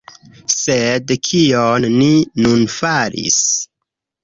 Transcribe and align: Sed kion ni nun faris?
Sed 0.53 1.13
kion 1.27 1.87
ni 1.99 2.09
nun 2.47 2.67
faris? 2.79 3.39